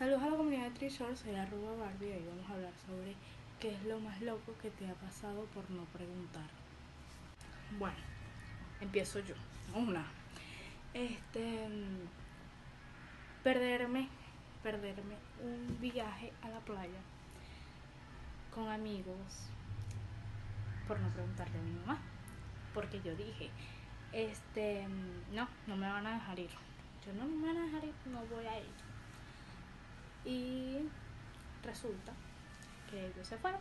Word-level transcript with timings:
Saludos 0.00 0.22
a 0.22 0.30
la 0.30 0.36
comunidad 0.38 0.62
de 0.62 0.70
Trishore, 0.70 1.14
soy 1.14 1.34
arroba 1.34 1.76
Barbie 1.76 2.08
y 2.08 2.12
hoy 2.12 2.24
vamos 2.26 2.48
a 2.48 2.54
hablar 2.54 2.72
sobre 2.86 3.14
qué 3.60 3.74
es 3.74 3.84
lo 3.84 4.00
más 4.00 4.18
loco 4.22 4.54
que 4.62 4.70
te 4.70 4.88
ha 4.88 4.94
pasado 4.94 5.44
por 5.52 5.70
no 5.70 5.84
preguntar. 5.92 6.48
Bueno, 7.78 7.98
empiezo 8.80 9.18
yo. 9.18 9.34
Una. 9.74 10.06
Este. 10.94 11.68
Perderme, 13.44 14.08
perderme 14.62 15.16
un 15.42 15.78
viaje 15.78 16.32
a 16.40 16.48
la 16.48 16.60
playa 16.60 17.00
con 18.54 18.70
amigos 18.70 19.50
por 20.88 20.98
no 20.98 21.10
preguntarle 21.10 21.58
a 21.58 21.62
mi 21.62 21.72
mamá. 21.72 21.98
Porque 22.72 23.02
yo 23.02 23.14
dije, 23.16 23.50
este, 24.12 24.88
no, 25.34 25.46
no 25.66 25.76
me 25.76 25.90
van 25.90 26.06
a 26.06 26.14
dejar 26.14 26.38
ir. 26.38 26.50
Yo 27.04 27.12
no 27.12 27.26
me 27.26 27.48
van 27.48 27.58
a 27.58 27.66
dejar 27.66 27.84
ir. 27.84 27.92
Y 30.30 30.88
resulta 31.64 32.12
que 32.88 33.06
ellos 33.06 33.26
se 33.26 33.36
fueron. 33.36 33.60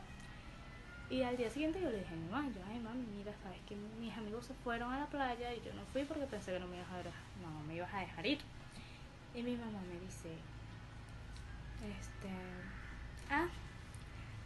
Y 1.10 1.24
al 1.24 1.36
día 1.36 1.50
siguiente 1.50 1.82
yo 1.82 1.90
le 1.90 1.98
dije 1.98 2.14
a 2.14 2.18
mi 2.18 2.30
mamá, 2.30 2.48
yo, 2.50 2.62
ay 2.70 2.80
mami, 2.80 3.04
mira, 3.18 3.34
sabes 3.42 3.60
que 3.68 3.76
mis 4.00 4.16
amigos 4.16 4.46
se 4.46 4.54
fueron 4.54 4.94
a 4.94 5.00
la 5.00 5.08
playa 5.08 5.52
y 5.52 5.62
yo 5.66 5.74
no 5.74 5.84
fui 5.92 6.04
porque 6.04 6.26
pensé 6.26 6.54
que 6.54 6.60
no 6.60 6.68
me 6.68 6.78
ibas 6.78 6.92
a 6.92 6.98
dejar, 6.98 7.14
no, 7.42 7.64
me 7.68 7.76
ibas 7.76 7.92
a 7.92 8.02
dejar 8.02 8.28
ir. 8.28 8.40
Y 9.34 9.42
mi 9.42 9.56
mamá 9.56 9.80
me 9.82 10.00
dice, 10.00 10.30
este, 11.82 12.30
ah, 13.32 13.48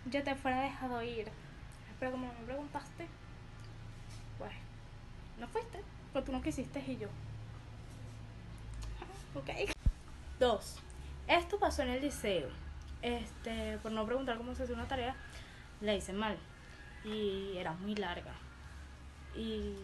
yo 0.06 0.24
te 0.24 0.36
fuera 0.36 0.62
dejado 0.62 1.04
ir. 1.04 1.28
Pero 2.00 2.12
como 2.12 2.28
me 2.28 2.46
preguntaste, 2.46 3.08
pues, 4.38 4.54
no 5.40 5.48
fuiste, 5.50 5.82
porque 6.14 6.28
tú 6.28 6.32
no 6.32 6.42
quisiste 6.42 6.80
y 6.88 6.98
yo. 6.98 7.10
Ah, 9.02 9.38
ok. 9.38 9.70
Dos. 10.40 10.80
Esto 11.28 11.60
pasó 11.60 11.84
en 11.84 11.90
el 11.90 12.02
liceo. 12.02 12.50
Este, 13.02 13.78
por 13.80 13.92
no 13.92 14.06
preguntar 14.06 14.38
cómo 14.38 14.56
se 14.56 14.64
hace 14.64 14.74
una 14.74 14.88
tarea, 14.88 15.16
la 15.82 15.94
hice 15.94 16.14
mal. 16.14 16.38
Y 17.04 17.58
era 17.58 17.74
muy 17.74 17.96
larga. 17.96 18.32
Y 19.36 19.76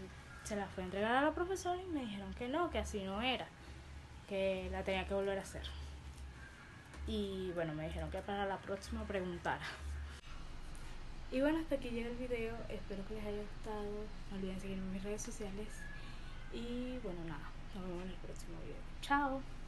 se 0.43 0.55
la 0.55 0.67
fue 0.67 0.83
a 0.83 0.85
entregar 0.85 1.15
a 1.15 1.21
la 1.21 1.33
profesora 1.33 1.81
y 1.81 1.85
me 1.87 2.01
dijeron 2.01 2.33
que 2.33 2.47
no, 2.47 2.69
que 2.69 2.79
así 2.79 3.03
no 3.03 3.21
era. 3.21 3.47
Que 4.27 4.69
la 4.71 4.83
tenía 4.83 5.07
que 5.07 5.13
volver 5.13 5.37
a 5.37 5.41
hacer. 5.41 5.63
Y 7.07 7.51
bueno, 7.55 7.73
me 7.73 7.87
dijeron 7.87 8.11
que 8.11 8.19
para 8.19 8.45
la 8.45 8.57
próxima 8.57 9.03
preguntara. 9.03 9.65
Y 11.31 11.41
bueno, 11.41 11.59
hasta 11.59 11.75
aquí 11.75 11.89
llega 11.89 12.09
el 12.09 12.15
video. 12.15 12.55
Espero 12.69 13.05
que 13.07 13.15
les 13.15 13.25
haya 13.25 13.41
gustado. 13.41 13.85
No 14.31 14.37
olviden 14.37 14.59
seguirme 14.59 14.83
en 14.83 14.93
mis 14.93 15.03
redes 15.03 15.21
sociales. 15.21 15.67
Y 16.53 16.97
bueno, 17.03 17.19
nada. 17.27 17.49
Nos 17.75 17.85
vemos 17.85 18.03
en 18.03 18.09
el 18.09 18.15
próximo 18.15 18.59
video. 18.61 18.81
Chao. 19.01 19.58